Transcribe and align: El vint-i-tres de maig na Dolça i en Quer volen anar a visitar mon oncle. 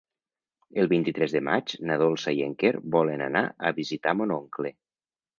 El 0.83 0.87
vint-i-tres 0.91 1.33
de 1.35 1.41
maig 1.49 1.75
na 1.89 1.97
Dolça 2.01 2.33
i 2.39 2.41
en 2.45 2.55
Quer 2.63 2.71
volen 2.95 3.21
anar 3.25 3.43
a 3.69 3.73
visitar 3.81 4.15
mon 4.23 4.33
oncle. 4.37 4.73